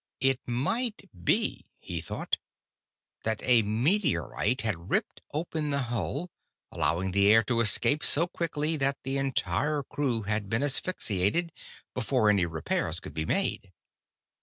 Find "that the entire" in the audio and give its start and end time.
8.77-9.83